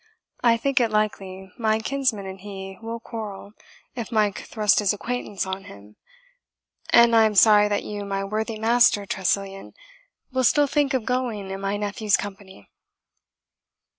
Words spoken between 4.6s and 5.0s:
his